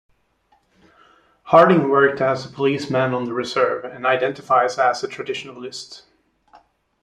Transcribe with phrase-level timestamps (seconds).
[1.43, 6.05] Harding worked as a policeman on the reserve and identifies as a traditionalist.